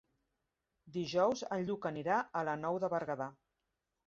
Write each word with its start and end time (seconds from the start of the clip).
Dijous 0.95 1.43
en 1.57 1.67
Lluc 1.67 1.85
anirà 1.91 2.17
a 2.41 2.43
la 2.51 2.57
Nou 2.63 2.81
de 2.87 2.91
Berguedà. 2.97 3.29